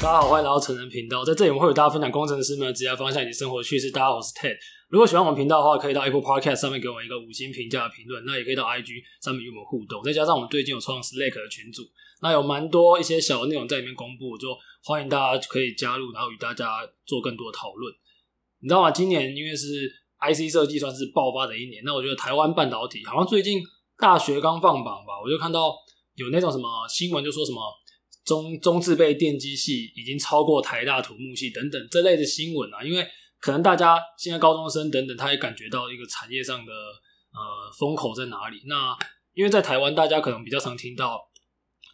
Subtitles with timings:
[0.00, 3.90] 大家好，欢迎来到成人频道，在这里我们会与大家分享工程师们的职业方向以及生活趣事。
[3.90, 4.54] 大家好，我是 Ted。
[4.88, 10.00] 如果喜欢我们频道的话，可以到 Apple Podcast 上面给我们一个五星评价的评论，那也可以到 IG 上面与我们互动。
[10.04, 11.82] 再加上我们最近有创 Slack 的群组，
[12.22, 14.46] 那有蛮多一些小的内容在里面公布，就
[14.84, 17.92] 欢迎大家可以加入，然后与大家做更多的讨论。
[18.62, 18.92] 你知道吗？
[18.92, 19.90] 今年因为是
[20.22, 23.60] IC 设计算是爆发的一年，那我觉得台湾半导体好像最近
[23.98, 25.74] 大学刚放榜吧，我就看到
[26.14, 27.58] 有那种什么新闻，就说什么。
[28.28, 33.06] 中中字辈电机系已经超过台大土木系等等这类的新闻啊，因为
[33.40, 38.60] 可能大家现在高中生等等，他也感觉到一个产业上的呃风口在哪里。
[38.66, 38.94] 那
[39.32, 41.18] 因为在台湾，大家可能比较常听到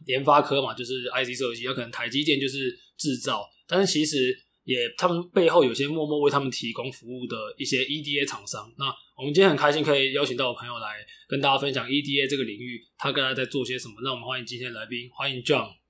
[0.06, 8.72] 联发科嘛，就是 IC 设计，有可能台积电就是制造，但是其实也他们背后有些默默为他们提供服务的一些 EDA 厂商。
[8.76, 10.96] 那我们今天很开心可以邀请到我朋友来
[11.28, 13.94] 跟大家分享 EDA 这个领域，他刚才在做些什么。
[14.02, 15.83] 那我们欢迎今天来宾，欢迎 John。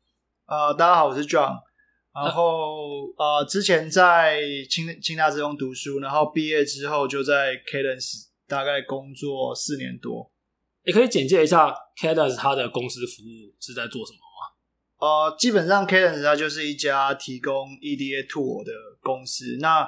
[0.46, 1.56] 呃，大家好，我是 John。
[2.14, 10.30] 然后呃，之前在清清大之中读书，然后毕业之后就在 Cadence 大概工作四年多。
[10.82, 15.30] 也可以简介一下 Cadence 它的公司服务是在做什么吗？
[15.30, 19.56] 呃，基本上 Cadence 它就是一家提供 EDA tool 的公司。
[19.60, 19.80] 那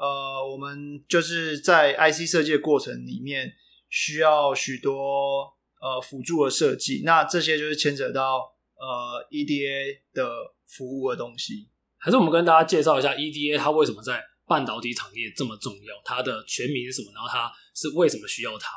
[0.00, 3.52] 呃，我们就是在 IC 设计的过程里面
[3.88, 8.53] 需要许多呃辅助的设计，那这些就是牵扯到。
[8.76, 10.30] 呃，EDA 的
[10.66, 15.94] 服务的东西，还是我们跟大家介绍一下 EDA，它为什么在半导体产业这么重要？
[16.04, 17.12] 它的全名是什么？
[17.14, 18.72] 然后它是为什么需要它？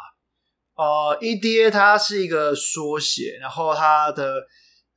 [0.75, 4.45] 呃，EDA 它是一个缩写，然后它的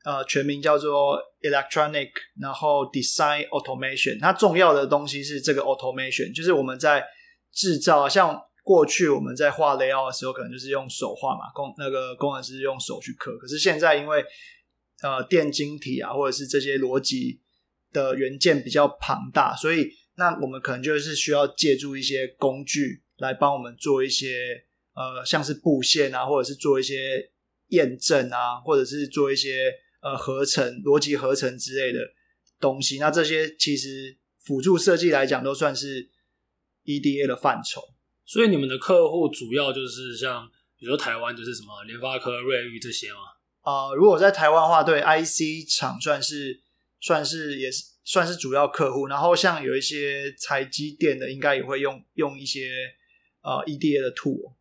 [0.04, 4.20] 呃全名叫做 Electronic，然后 Design Automation。
[4.20, 7.04] 它重要的东西是这个 Automation，就是我们在
[7.50, 13.36] 制造，像过去我们在画 layout 的时候，可能就是用手画嘛，工那个工程师用手去刻。
[13.38, 14.22] 可是现在因为
[15.02, 17.40] 呃，电晶体啊，或者是这些逻辑
[17.92, 24.64] 的元件比较庞大，所以那我们可能就是需要借助一些工具来帮我们做一些
[24.94, 27.30] 呃，像是布线啊，或者是做一些
[27.68, 32.00] 验证啊，或者是做一些呃合成、逻辑合成之类的
[32.60, 32.98] 东西。
[32.98, 36.10] 那这些其实辅助设计来讲，都算是
[36.84, 37.80] EDA 的范畴。
[38.26, 40.46] 所以你们的客户主要就是像，
[40.78, 43.39] 比如说台湾就是什么联发科、瑞昱这些吗？
[43.62, 46.58] 呃，如果在台湾的话，对 IC 厂算是
[46.98, 49.06] 算是也是算是主要客户。
[49.06, 52.70] 然后像有一些台积电的，应该也会用用一些
[53.42, 54.54] 呃 EDA 的 tool。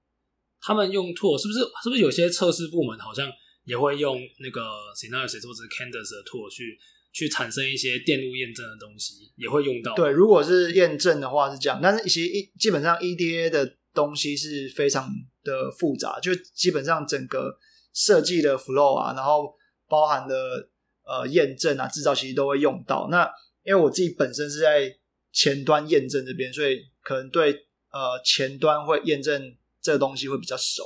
[0.62, 3.32] 他们用 tool 是不是是不是有些测试部门好像
[3.64, 4.62] 也会用那个
[4.94, 6.78] Synopsys 或者 Cadence 的 tool 去
[7.14, 9.96] 去产生一些电路验证的东西，也会用到。
[9.96, 15.10] 对，如果是验证的话是这样，但是其实一基本上 EDA 的东西是非常
[15.42, 17.58] 的复杂，就基本上整个。
[18.00, 19.54] 设计的 flow 啊，然后
[19.90, 20.70] 包含的
[21.04, 23.10] 呃验证啊、制造，其实都会用到。
[23.12, 23.30] 那
[23.66, 24.90] 因为我自己本身是在
[25.34, 27.52] 前端验证这边，所以可能对
[27.92, 30.82] 呃前端会验证这个东西会比较熟。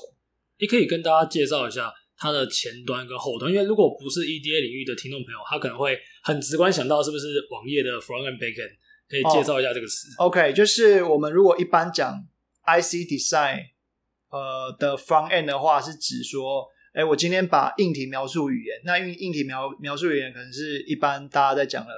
[0.57, 8.73] 你可以跟大家介绍一下它的前端跟后端，因为如果不是 EDA 领域的听众朋友，他可能会很直观想到是不是网页的 front and back end，
[9.07, 10.07] 可以介绍一下这个词。
[10.17, 12.11] Oh, OK，就是我们如果一般讲
[12.65, 13.67] IC design
[14.31, 16.72] 呃的 front end 的话，是指说。
[16.93, 21.91] 哎，我今天把硬体描述语言，那硬硬体描描述语言可能是一般大家在讲的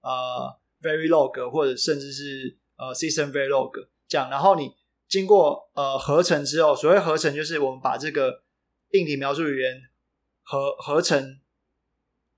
[0.00, 4.72] 呃 Verilog 或者甚至是呃 System Verilog 这样，然后你
[5.06, 8.42] 经过呃合成之后，所谓合成就是我们把这个
[8.92, 9.82] 硬体描述语言
[10.42, 11.38] 合合成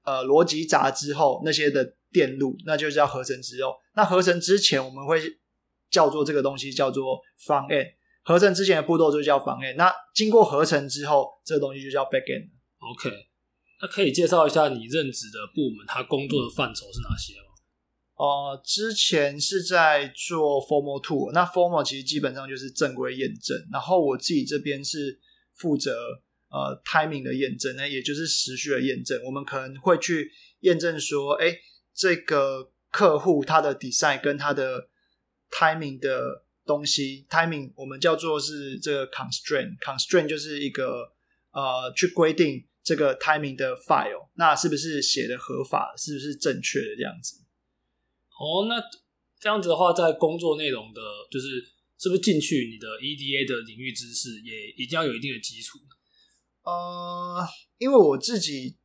[0.03, 3.77] 呃逻辑闸之后那些的电路，那就叫合成之后。
[3.95, 5.39] 那合成之前我们会
[5.89, 7.69] 叫做这个东西叫做 Fun。
[8.31, 12.49] 合成之前的步骤就叫 front end，那经过合成之后，这个东西就叫 back end。
[12.79, 13.11] OK，
[13.83, 17.49] 那可以介绍一下你任职的部门，他工作的范畴是哪些吗？
[18.15, 25.19] 呃，之前是在做 formal tool，那 formal 其实基本上就是正规验证，然后我自己这边是
[25.57, 25.93] 负责
[26.51, 29.21] 呃 timing 的验证，那也就是时序的验证。
[29.25, 30.31] 我们可能会去
[30.61, 31.59] 验证说，哎，
[31.93, 34.89] 这个客户他的 design 跟他的
[35.51, 36.45] timing 的。
[36.71, 41.13] 东西 timing 我们叫做是这个 constraint，constraint 就是一个
[41.51, 47.41] 呃去规定这个 timing 的 file，那是不是写的合法，是不是正确的这样子？
[48.39, 48.81] 哦，那
[49.41, 51.61] 这样子的话，在工作内容的，就是
[51.99, 55.81] 是不是进去你的 EDA 的领域知识也一定要有一定的基础？
[56.63, 57.45] 呃，
[57.79, 58.77] 因为我自己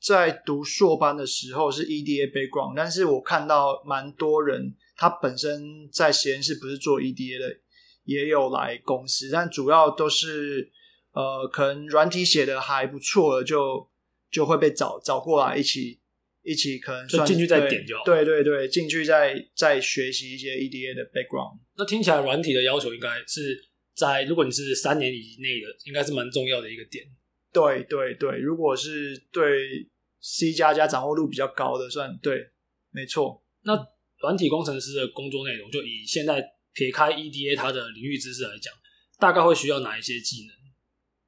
[0.00, 4.76] 在读硕班的时候是 EDA background，但是我看到蛮多人。
[5.02, 7.58] 他本身在实验室不是做 EDA 的，
[8.04, 10.70] 也有来公司，但主要都是
[11.10, 13.90] 呃，可能软体写的还不错了，就
[14.30, 15.98] 就会被找找过来一起
[16.44, 18.04] 一起可能就进去再点就好。
[18.04, 21.58] 对对对，进去再再学习一些 EDA 的 background。
[21.76, 23.60] 那听起来软体的要求应该是
[23.96, 27.04] 在，如果你是三年以内的，应该是蛮重要的一个点。
[27.52, 29.88] 对对对，如果是对
[30.20, 32.50] C 加加掌握度比较高的，算对，
[32.92, 33.42] 没错。
[33.64, 33.76] 那
[34.22, 36.42] 软体工程师的工作内容，就以现在
[36.72, 38.72] 撇开 EDA 它的领域知识来讲，
[39.18, 40.56] 大概会需要哪一些技能？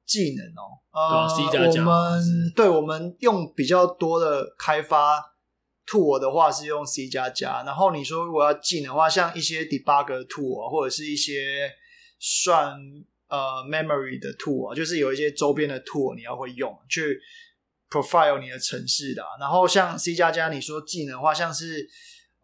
[0.05, 5.19] 技能哦，呃，C 加加，我们对我们用比较多的开发
[5.87, 11.71] tool 的话是用 C 加加，然后你说如果要技能的话，像一些 debugger tool 或者是一些
[12.19, 12.77] 算
[13.29, 17.19] 呃 memory 的 tool，就是有一些周边的 tool 你要会用去
[17.89, 19.23] profile 你的城市的。
[19.39, 21.89] 然后像 C 加加，你说技能的话，像是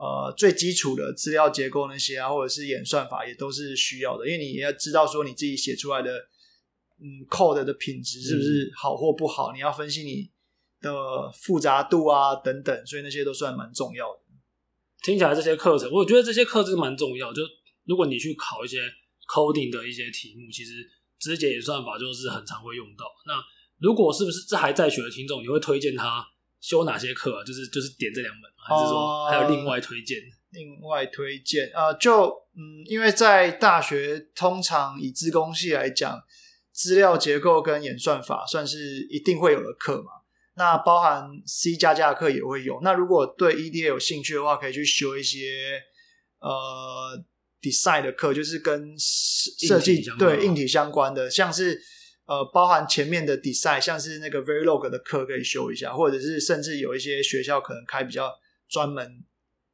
[0.01, 6.11] 呃最基础的资料结构那些啊，或者是演算法也都是需要的，因为你也要知道说你自己写出来的。
[7.03, 9.51] 嗯，code 的品质是不是好或不好？
[9.51, 10.29] 嗯、你要分析你
[10.79, 14.19] 的复杂度啊，等等，所以那些都算蛮重要的。
[15.01, 17.33] 听起来这些课程，我觉得这些课程蛮重要。
[17.33, 17.41] 就
[17.85, 18.83] 如果你去考一些
[19.27, 20.73] coding 的一些题目，其实
[21.17, 23.05] 直接演算法就是很常会用到。
[23.25, 23.33] 那
[23.79, 26.23] 如果是不是这还在学的听众，你会推荐他
[26.61, 27.43] 修哪些课啊？
[27.43, 30.17] 就是就是点这两门，还是说还有另外推荐？
[30.19, 36.23] 呃、另外推荐啊、呃，就嗯，因为在大学通常以资工系来讲。
[36.73, 40.11] 资料结构跟演算法算是一定会有的课嘛？
[40.55, 42.79] 那包含 C 加加的课也会有。
[42.81, 45.83] 那如果对 EDA 有兴趣的话，可以去修一些
[46.39, 47.21] 呃
[47.61, 51.79] design 的课，就是跟设计对硬体相关的，像是
[52.31, 58.31] 呃包含前面的 design，像是那个 Verilog 的课可以修一下，或者是甚至有一些学校可能开比较
[58.69, 59.25] 专门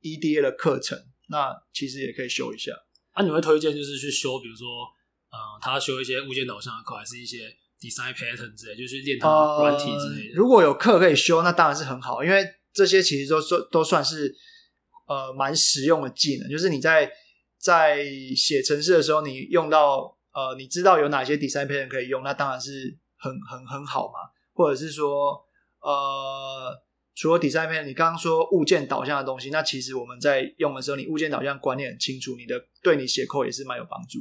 [0.01, 0.97] EDA 的课程，
[1.29, 2.71] 那其实也可以修一下。
[3.11, 4.65] 啊，你会推荐就是去修，比如说？
[5.29, 9.27] 呃，他修一些物件导向的课，还是一些 design pattern 之类，就是练他
[9.59, 10.29] 软体之类的。
[10.29, 12.41] 呃，如果有课可以修，那当然是很好，因为
[12.73, 14.33] 这些其实都算都算是
[15.05, 16.49] 呃蛮实用的技能。
[16.49, 17.11] 就是你在
[17.59, 18.05] 在
[18.37, 24.29] 写程式的时候，你用到呃，你知道有哪些 design pattern 可以用，那当然是很很很好嘛。
[24.53, 25.43] 或者是说
[25.81, 26.71] 呃，
[27.15, 34.19] 除了 design pattern，你刚刚说物件导向的东西，那其实我们在用的时候，你物件导向观念很清楚，你的对你写扣也是蛮有帮助。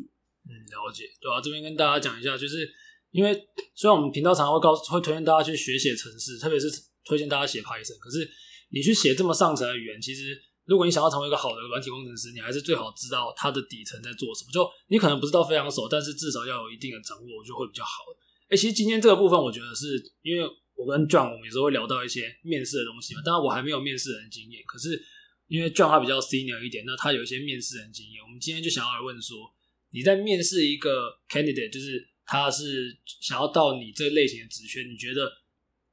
[0.48, 2.66] 嗯，了解，对啊，这边跟大家讲一下，就是
[3.10, 3.34] 因为
[3.74, 6.68] 虽然我们频道常常会告、会推荐大家去学写程式，特别是
[7.04, 8.26] 推荐大家写 Python，可是
[8.70, 14.50] 你去写这么上层的语言，其实如果你想要成为一个好的软体工程师，你还是最好知道它的底层在做什么。
[14.52, 18.04] 就你可能不知道非常熟，但是至少要有一定的掌握，就会比较好。
[18.48, 25.02] 哎、其实今天这个部分，我觉得是因为我跟 John 我们有时候会聊到一些面试的东西嘛，当然我还没有面试人经验，可是
[25.48, 29.52] 因为 John 他比较 senior 一点，那他有一些面试人经验，我们今天就想要来问说。
[29.92, 35.32] 你在面试一个 candidate，就是他是想要到你这类型的职缺，你觉得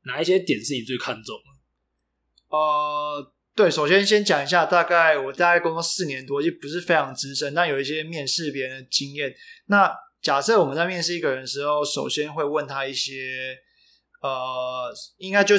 [0.02, 2.58] 哪一些点是你最看重的？
[2.58, 9.32] 呃，对，首先先讲一下，大概我大概工作四年多，就不是非常资深，但有一些面试别人的经验。
[9.68, 13.56] 那假设我们在面试一个人的时候，首先会问他一些，
[14.22, 15.56] 呃，应该就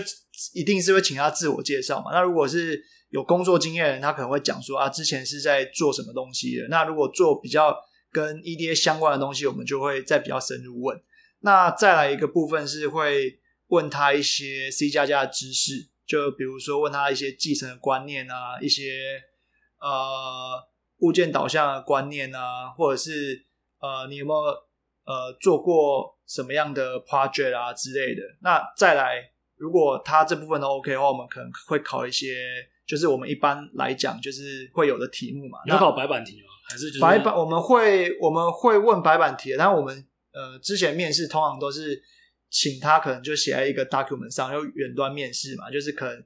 [0.55, 2.11] 一定是会请他自我介绍嘛。
[2.13, 6.67] 那如果是有工作经验的人，他可能会讲说啊，之前是在做什么东西的。
[6.69, 7.77] 那如果做比较
[8.11, 11.01] 跟 EDA 相关的东西，我们就会再比较深入问。
[11.41, 19.23] 那再来一个部分是会问他一些 C 加加的知识，就比如说问他一些继承的观念啊，一些
[19.81, 20.63] 呃
[20.99, 23.45] 物件导向的观念啊，或者是
[23.81, 24.51] 呃你有没有
[25.05, 28.23] 呃做过什么样的 project 啊之类的。
[28.41, 32.45] 那再来，如果他这部分都 OK 的话，我们可能会考一些，
[32.87, 35.59] 就是我们一般来讲就是会有的题目嘛。
[35.67, 36.49] 要考白板题吗？
[36.69, 42.03] 还是白板，我们会我们会问白板题，但我们呃之前面试通常都是
[42.55, 46.17] 请他可能就写在一个 document 上，用远端面试嘛，就是可能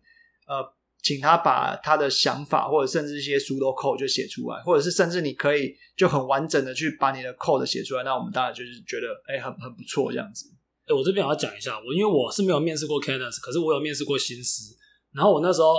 [0.46, 0.62] 呃
[1.02, 10.52] 请他把他的想法或者甚至一些 pseudo code 就写出来，或者是甚至你可以就很完整的去把你的 code 写出来，那我们当然就是觉得哎、很很不错这样子。
[10.84, 14.76] 哎、我这边我要讲一下，我因为我是没有面试过 Cadence，可是我有面试过新思，
[15.14, 15.76] 然后我那时候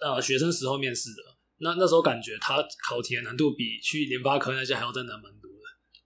[0.00, 1.22] 呃学生时候面试的。
[1.58, 5.48] 那那时候感觉他考题的难度比去联发科那些还要再难蛮多，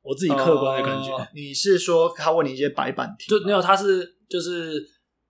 [0.02, 1.17] 我自己客观的感觉。
[1.17, 3.28] 呃、你是说他问你一些白板题？
[3.28, 4.83] 就没有，他是就是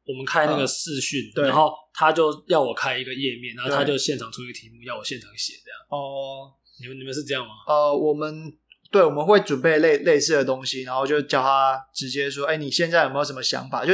[0.04, 5.78] 我们开那个视讯，呃、然后他就要我开一个页面，然后他就现场出一个题目，要我现场写这样。
[5.88, 7.52] 哦、呃，你们你们是这样吗？
[7.66, 8.52] 呃，我们
[8.90, 13.84] 对，我们会准备类类似的东西，然后就叫他直接说，哎、欸，你现在有没有什么想法？
[13.84, 13.92] 就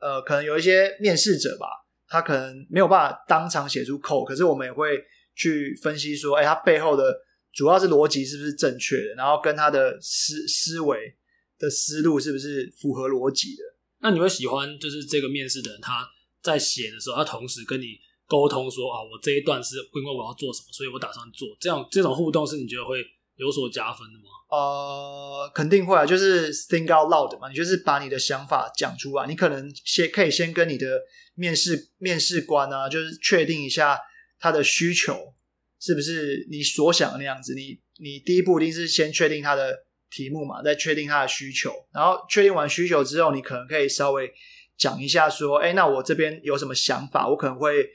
[0.00, 1.66] 呃，可能有一些面试者吧，
[2.08, 5.02] 他可能没有办法当场写出 code，可是我们也会。
[5.38, 7.14] 去分析说，哎、欸，他背后的
[7.56, 11.16] 主要是逻辑是不是正确的，然后跟他的思思维
[11.58, 13.62] 的思路是不是符合逻辑的？
[14.00, 16.06] 那你会喜欢就是这个面试的人他
[16.42, 17.86] 在写的时候，他同时跟你
[18.26, 21.48] 沟通说啊，我这一段是因为我要做什么，所以我打算做。
[21.58, 23.02] 这样这种互动是你觉得会
[23.36, 24.24] 有所加分的吗？
[24.50, 29.26] 呃，肯定会啊，就是 think out loud 嘛，你就是把你的想法讲出来。
[29.26, 31.00] 你可能先可以先跟你的
[31.34, 33.98] 面试面试官啊，就是确定一下
[34.38, 35.32] 他的需求
[35.80, 37.54] 是不是你所想的那样子。
[37.54, 44.32] 你你第一步一定是先确定它的题目嘛，再确定它的需求，然后确定完需求之后，你可能可以稍微
[44.76, 47.90] 讲一下说，哎，那我这边有什么想法，我可能会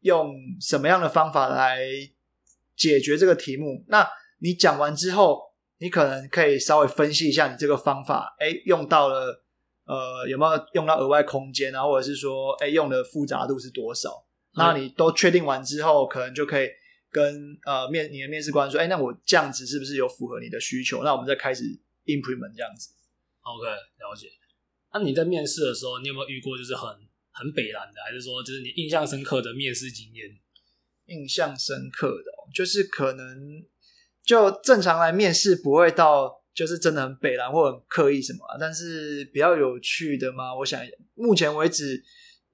[0.00, 1.80] 用什么样的方法来
[2.76, 3.84] 解决这个题目。
[3.88, 4.08] 那
[4.40, 5.44] 你讲完之后。
[5.78, 9.44] 你可能可以稍微分析一下你这个方法，哎，用到了
[9.84, 14.08] 呃有没有用到额外空间啊，或者是说，哎，用的复杂度是多少？
[14.54, 16.66] 嗯、那你都确定完之后，可能就可以
[17.10, 21.02] 跟呃面你的面试官说，哎，那我这样子是不是有符合你的需求？
[21.02, 21.62] 那我们再开始
[22.06, 22.90] implement 这样子。
[23.42, 24.28] OK，了解。
[24.92, 26.88] 那你在面试的时候，你有没有遇过就是很
[27.32, 30.28] 很北蓝的，还是说就是你印象深刻的面试经验？
[31.06, 33.64] 印象深刻的，就是可能。
[34.26, 40.84] 就正常来面试不会到就是真的很北蓝或很刻意什么，但是比较有趣的嘛，我想
[41.14, 42.02] 目前为止，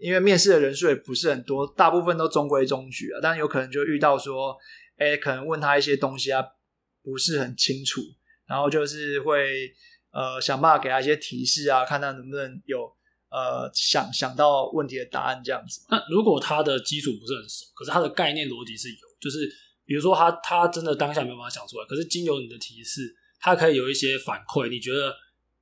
[0.03, 4.57] 因为面试的人数也不是很多，大部分都中规中矩啊，但有可能就遇到说，
[4.97, 6.45] 哎，可能问他一些东西啊
[7.03, 8.01] 不是很清楚，
[8.47, 9.73] 然后就是会
[10.11, 12.85] 呃想办法给他一些提示啊，看他能不能有
[13.31, 15.81] 呃想想到问题的答案这样子。
[15.91, 19.51] 那如果他的基础不是很熟，可是他的概念逻辑是有，就是。
[19.85, 24.71] 比如说他他真的当下没有办法想出来，可是经由你的提示，他可以有一些反馈。
[24.71, 25.13] 你觉得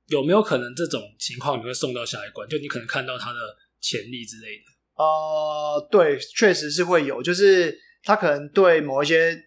[0.07, 2.47] 有没有可能这种情况你会送到下一关？
[2.47, 3.39] 就你可能看到他的
[3.81, 4.63] 潜力之类的。
[4.95, 9.37] 呃，对，确实是会有，就是他可能对某一些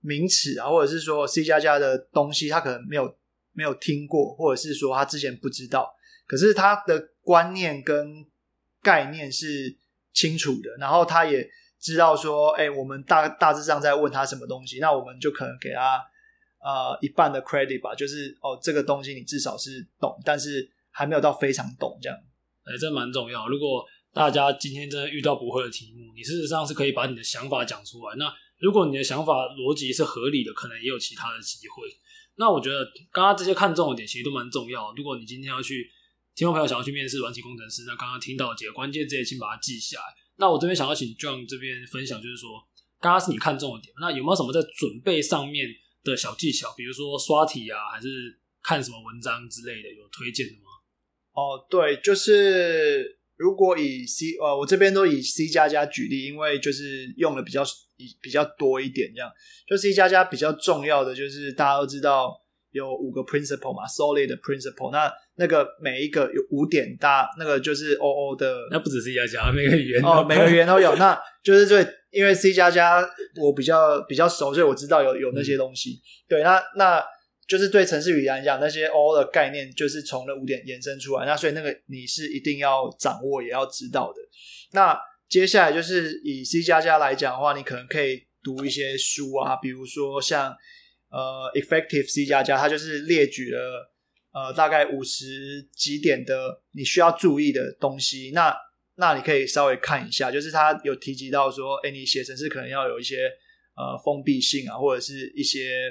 [0.00, 3.14] 名词啊，或者是说 C 加加的东西，他可能没有
[3.52, 5.92] 没有听过，或者是说他之前不知道，
[6.26, 8.24] 可是他的观念跟
[8.80, 9.76] 概念是
[10.14, 11.50] 清楚的，然后他也。
[11.82, 16.00] 知道说，哎、我们大大致上在问他什么东西，那我们就可能给他
[16.60, 22.16] 呃一半的 credit 吧，就是哦，这个东西你至少是懂，但是还没有到非常懂这样。
[22.64, 23.48] 哎、这蛮重要。
[23.48, 28.16] 如果大家今天真的遇到不会的题目，你事实上是可以把你的想法讲出来。
[28.16, 31.88] 那如果你的想法逻辑是合理的，可能也有其他的机会。
[32.36, 34.92] 那我觉得刚刚这些看重的点其实都蛮重要。
[34.96, 35.90] 如果你今天要去
[36.34, 40.04] 听众朋友想要去面试软体工程师，那刚刚听到几个关键字，请把它记下来。
[40.36, 42.50] 那我这边想要请 John 这边分享，就是说，
[43.00, 45.68] 刚刚是你看中的点，那有没有什么在准备上面
[46.02, 46.72] 的小技巧？
[46.76, 48.08] 比如说刷题啊，还是
[48.62, 50.72] 看什么文章之类的，有推荐的吗？
[51.32, 57.62] 哦，对，就是如果以 C 呃，我这边都以 C 加加举例，因为就是用的比较
[58.20, 59.30] 比较多一点，这样
[59.68, 65.12] 就 C 加加比较重要的就是大家都知道有五个 principle 嘛，solid 的 principle 那。
[65.36, 68.54] 那个每一个有五点大，那个就是 O O 的。
[68.70, 70.94] 那不只是 C 加加，每个语言哦，每个语言都有。
[70.96, 73.02] 那就是对，因为 C 加加
[73.40, 75.92] 我比较比较熟，所以我知道有有那些东西。
[75.92, 77.02] 嗯、对，那那
[77.48, 81.26] 就是对程式语言来讲，那些 O O 的概念就是从那五点延伸出来。
[81.26, 84.20] 那所以那个你是一定要掌握，也要知道的。
[84.72, 90.56] 那接下来就是以 C 加加来讲的话，你可能可以读一些书啊，比如说像
[91.10, 93.88] 呃 Effective C 加加，它就是列举了。
[94.34, 98.56] 呃，大概五十几点的你需要注意的东西，那
[98.94, 103.30] 那你可以稍微看一下，就是他有提及到说，哎，你写程式可能要有一些
[103.76, 105.82] 呃封闭性啊，或者是一些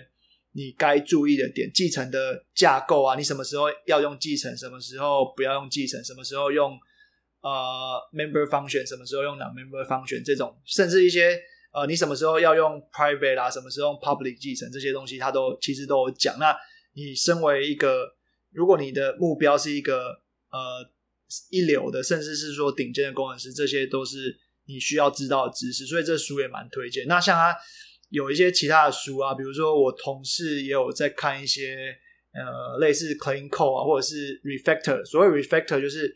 [0.54, 6.78] 你该注意的点，继承的架构啊，你什么时候要用继承，什么时候不要用继承，什么时候用
[7.42, 7.50] 呃
[8.14, 11.40] member function，什么时候用 non-member function 这种，甚至一些
[11.72, 16.38] 呃你什么时候要用 private 啊，什么时候用 public 继承这些东西，他都其实都有讲。
[16.38, 16.56] 那
[16.94, 18.16] 你身为一个
[18.52, 20.92] 如果你的目标是一个呃
[21.50, 27.08] 一流的，甚至是说顶尖的工程师，这些都是你需要知道的知识，所以这书也蛮推荐。
[27.08, 27.56] 那像他
[28.12, 31.76] 有一些其他的书啊，比如说我同事也有在看一些
[32.34, 35.04] 呃类似 clean code 啊，或者是 refactor。
[35.04, 36.16] 所谓 refactor 就是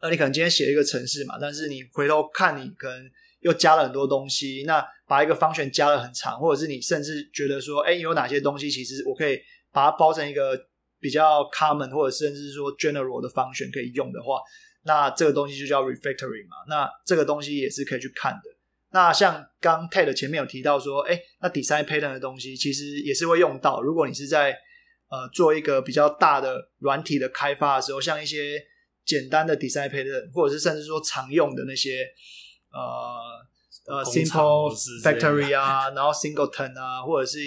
[0.00, 9.38] 呃你可能今天写一个程式嘛，但是你回头看你可能又加了很多东西，那把一个 function 加了很长，或者是你甚至觉得说，哎，有哪些东西其实我可以
[9.72, 10.68] 把它包成一个。
[11.00, 14.40] 比较 common 或者甚至是说 general 的 function 可以用的话，
[14.82, 16.56] 那这个东西就叫 refactoring 嘛。
[16.68, 18.57] 那这个东西也是可以去看的。
[18.90, 23.82] 那像刚 Ted 前面有提到说，哎，那 design pattern 的东西其实也是会用到。
[23.82, 24.56] 如果你是在
[25.10, 28.62] 呃做一个比较大的软体的开发的时候，像一些
[29.04, 32.06] 简单的 design pattern，或者是甚至说常用的那些
[32.72, 37.38] 呃呃 simple factory 啊，然后 singleton 啊，或者是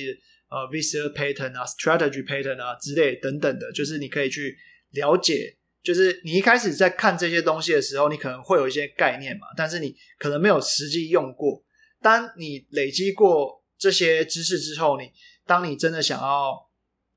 [0.50, 4.58] 呃，visual pattern 啊，strategy pattern 啊之类等等的，就是你可以去
[4.92, 11.64] 了解就是你一开始在看这些东西的时候，你可能会有一些概念嘛，但是你可能没有实际用过。
[12.02, 15.12] 当你累积过这些知识之后，你
[15.46, 16.54] 当你真的想要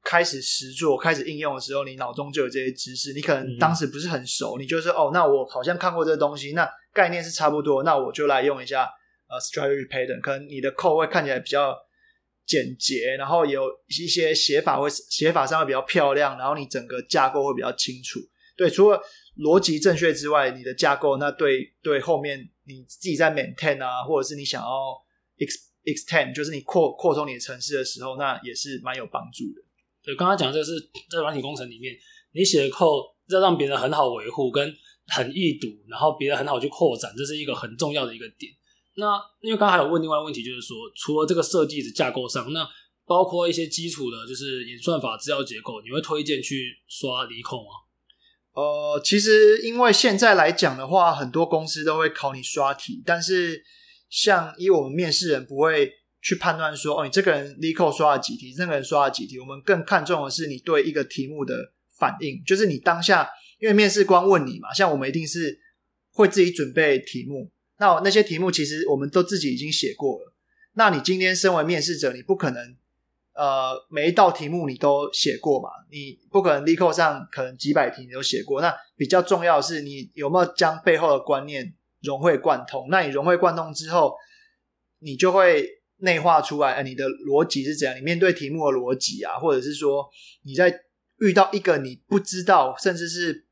[0.02, 3.12] 开始实做、开始应用的时候，你脑中就有这些知识。
[3.12, 8.88] 你可能当时不是很熟，你就是哦，那我好像看过这个东西，那概念是差不多，那我就来用一下
[9.28, 10.20] 呃，strategy pattern。
[10.20, 11.74] 可能你的 code 会看起来比较
[12.46, 18.20] 简洁，然后有一些写法会写法上会比较漂亮，然后你整个架构会比较清楚。
[18.56, 19.00] 对，除了
[19.38, 24.68] 逻辑正确之外，你的架构那对对后面你自己在 maintain 啊，或者是你想要
[25.38, 29.62] ex extend，就是你扩扩充你的程式的时候，那也是蛮有帮助的。
[30.02, 30.72] 对，刚刚讲这是
[31.10, 31.94] 在软体工程里面，
[32.32, 34.72] 你写的 code 要让别人很好维护，跟
[35.08, 38.52] 很易读，然后别人很好去扩展，这是一个很重要的一个点。
[38.96, 42.64] 那因为刚刚还有问另外问题，就是说除了这个设计的架构上，那
[43.04, 47.83] 包括一些基础的，就是演算法、资料结构，你会推荐去刷离控吗？
[48.54, 53.60] 呃，其实因为现在来讲的话，很多公司都会考你刷题，但是
[54.08, 55.90] 像以我们面试人不会
[56.22, 65.58] 去判断说，哦，你这个人立刻刷了几题，那个人刷了几题，我们更看重的是你对一个题目的反应，就是你当下，因为面试官问你嘛，像我们一定是
[66.12, 70.32] 会自己准备题目，那那些题目其实我们都自己已经写过了，
[70.74, 72.76] 那你今天身为面试者，你不可能。
[73.34, 75.68] 呃，每一道题目你都写过嘛？
[75.90, 78.60] 你不可能立刻上可能几百题你都写过。
[78.60, 82.86] 那比较重要的是，你有没有将背后的观念融会贯通？
[82.90, 84.14] 那你融会贯通之后，
[85.00, 87.98] 你就会内化出来，呃，你的逻辑是怎样？
[87.98, 90.08] 你面对题目的逻辑啊，或者是说
[90.44, 90.72] 你在
[91.18, 93.46] 遇到一个你不知道，甚至是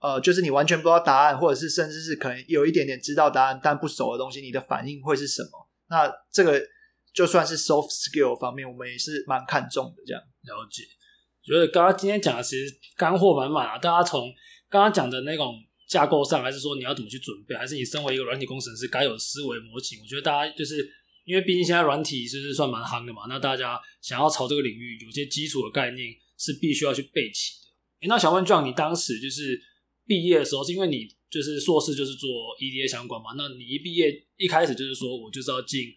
[0.00, 5.68] 呃，就是你完全不知道答案，或者是甚至是可能有一点点知道答案但不熟的东西，你的反应会是什么？
[5.88, 6.60] 那这个。
[7.12, 10.02] 就算是 soft skill 方面，我们也是蛮看重的。
[10.06, 10.84] 这样了解，
[11.42, 13.78] 觉得刚刚今天讲的其实干货满满啊！
[13.78, 14.32] 大家从
[14.68, 15.54] 刚刚讲的那种
[15.88, 19.98] 架构上，还是说你要怎么去准备，还是你身为一个软体工程师该有思维模型？
[20.00, 20.88] 我觉得大家就是
[21.24, 27.68] 因为毕竟现在软体就是算蛮夯的嘛，那大家想要朝这个领域有些基础的概念是必须要去备齐的。
[28.02, 29.60] 诶，那想问壮你当时就是
[30.06, 33.32] 毕业的时候，是因为你就是硕士就是做 EDA 相关嘛？
[33.36, 35.92] 那你一毕业一开始就是说我就是要进。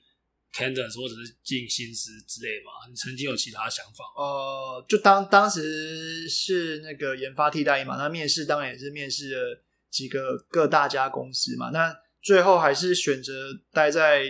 [0.53, 2.71] Cadence 或者是进新思之类嘛？
[2.87, 4.05] 你曾经有其他想法？
[4.15, 11.71] 呃，就当当时是那个研发替代嘛，那面试当然也是面试了几个各大家公司嘛。
[11.71, 14.27] 那最后还是选择待在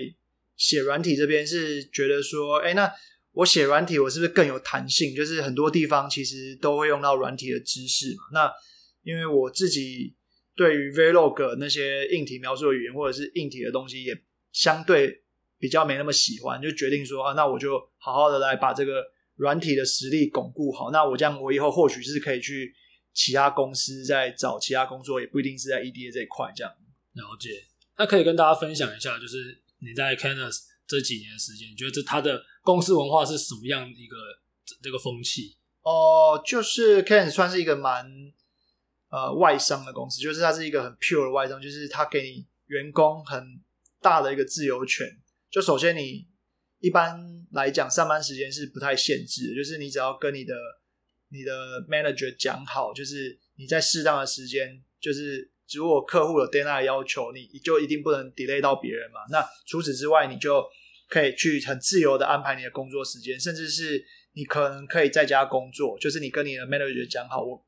[0.55, 2.89] 写软体这边，是觉得说，哎、那
[3.33, 5.13] 我写软体，我是不是更有弹性？
[5.13, 8.23] 就是很多地方其实都会用到软体的知识嘛。
[8.31, 8.53] 那
[9.01, 10.15] 因为我自己
[10.55, 14.17] 对于 Vlog 那些硬体描述的语言或者是硬体的东西，也
[14.53, 15.22] 相对。
[15.63, 19.01] 比较没那么喜欢，就决定说啊，那我就好好的来把这个
[19.35, 20.91] 软体的实力巩固好。
[20.91, 22.75] 那我这样，我以后或许是可以去
[23.13, 26.73] 其他公司再找其他工作，也不一定是在 EDA 这一块这样。
[27.13, 27.63] 了解，
[27.97, 34.17] 那可以跟大家分享一下，就是你在 Cadence 这几年的时间，你觉得这它的公司文化是什么样一个
[34.81, 35.55] 这个风气？
[35.83, 38.05] 哦、呃，就是 Cadence 算是一个蛮
[39.09, 43.41] 呃外商的公司，就是它是一个很 pure 的外商，就是它给你员工很
[44.01, 45.07] 大的一个自由权。
[45.53, 46.27] 就首先，你
[46.79, 47.15] 一般
[47.51, 50.55] 来讲上班时间是不太限制，就是你只要跟你的
[51.29, 59.19] 你的 manager 讲好，就是你在适当的时间，就是如果客户有 deadline 要求，你就一定不能 delay 到别人嘛。
[59.29, 60.65] 那除此之外，你就
[61.07, 67.63] 可以去很自由的安排你的工作时间，甚至是你可能可以在家工作，就是你跟你的 manager 讲好，我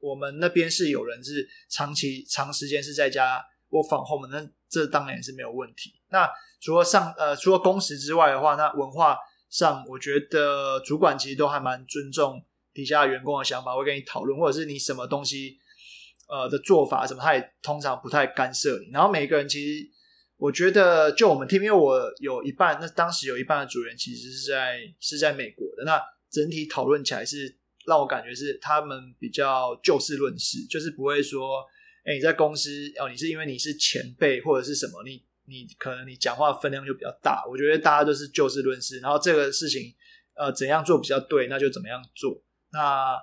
[0.00, 5.94] 我们那边是有人是长期长时间是在家 work from home，那这当然是没有问题。
[6.08, 6.28] 那
[6.60, 9.16] 除了上呃，除了工时之外的话，那文化
[9.48, 12.44] 上，我觉得主管其实都还蛮尊重
[12.74, 15.56] 底下员工的想法，会跟你讨论，或者是你什么东西
[16.28, 18.90] 呃的做法什么，他也通常不太干涉你。
[18.92, 19.88] 然后每个人其实，
[20.36, 25.98] 我觉得就我们 team，因为我有一半，那当时有一半的组员其实是在是在美国的，那
[26.30, 31.64] 整体讨论起来是让我感觉是他们比较就事论事，就是不会说，
[32.04, 32.70] 哎，你在公司
[33.00, 35.24] 哦，你是因为你是前辈或者是什么你。
[35.50, 39.92] 你可能你讲话分量就比较大，我觉得大家都是就事论事，然后这个事情
[40.36, 42.40] 呃怎样做比较对，那就怎么样做。
[42.72, 43.18] 那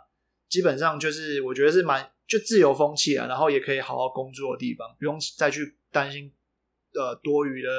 [0.49, 6.31] 基本上就是我觉得是蛮就自由风气啊，然后也可以好好工作的地方，不用再去担心
[6.93, 7.69] 呃多余的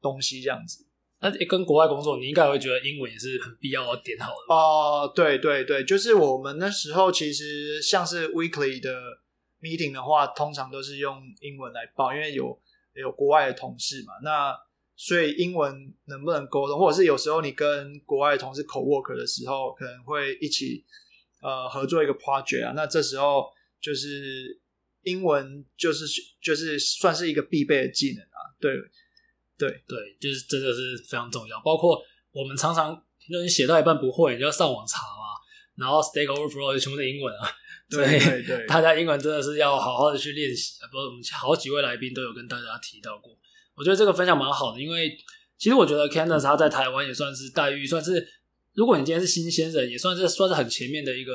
[0.00, 0.86] 东西这样子。
[1.20, 8.92] 那跟国外工作，你应该会觉得英文也是很必要的点好的哦、呃，对对对，就是我们那时候其实像是 weekly 的
[9.60, 12.60] meeting 的话，通常都是用英文来报，因为有。
[12.94, 14.56] 有国外的同事嘛，那
[14.96, 20.84] 所以英文能不能沟通，或者是有时候你跟国外的同事 co work 的时候，可能会一起
[21.42, 24.60] 呃合作一个 project 啊，那这时候就是
[25.02, 26.06] 英文就是
[26.40, 28.54] 就是算是一个必备的技能啊。
[28.60, 28.72] 对
[29.58, 31.60] 对对，就是真的是非常重要。
[31.60, 32.00] 包括
[32.32, 34.98] 我们常常那你写到一半不会，你就要上网查。
[35.76, 37.50] 然后 Stack Overflow 全部是英文啊，
[37.90, 40.74] 对对对，大家英文真的是要好好的去练习。
[40.92, 43.36] 不，我们好几位来宾都有跟大家提到过。
[43.74, 45.16] 我觉得这个分享蛮好的，因为
[45.58, 48.24] 其实我觉得 Candace 他在台湾也算是待遇算是，
[48.74, 51.32] 如果你今天是新鲜人，也算是算是很前面的一个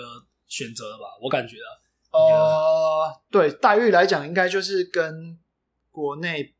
[0.48, 1.04] 选择了吧。
[1.22, 5.38] 我感觉啊，呃，对待遇来讲，应该就是跟
[5.92, 6.56] 国内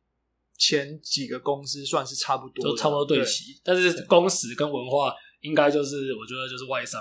[0.58, 3.58] 前几个公司算是差不多，都差不多对齐。
[3.64, 5.14] 但是工时跟文化。
[5.42, 7.00] 应该就是我觉得就是外商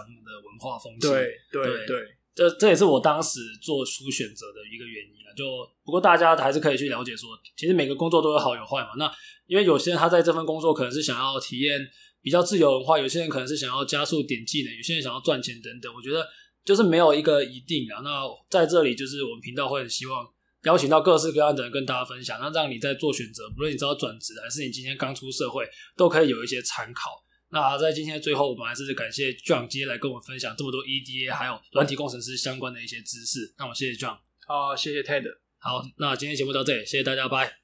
[0.60, 2.02] 化风气，对对对，
[2.36, 5.34] 这这也是我当时做出选择的一个原因啊。
[5.36, 5.46] 就
[5.86, 8.90] 不过大家还是可以去了解说，其实每个工作都有好有坏嘛。
[8.98, 9.10] 那
[9.48, 11.80] 因为有些人他在这份工作可能是想要体验
[12.22, 15.94] 比较自由文化，有些人可能是想要加速点技能，有些人想要赚钱等等。
[15.96, 16.28] 我觉得
[16.66, 18.02] 就是没有一个一定啊。
[18.04, 20.28] 那在这里就是我们频道会很希望
[20.64, 27.12] 邀请到各式各样的人跟大家分享，那让你在做选择，不论你知道转职还是你今天刚出社会，都可以有一些参考。
[27.52, 33.54] 那在今天的最后，我们还是感谢 John 今天来跟我们分享这么多 EDA 还有软体工程师相关的一些知识。
[33.58, 35.24] 那我谢谢 John，好，谢谢 Ted。
[35.58, 37.59] 好，那今天节目到这里，谢谢大家，拜。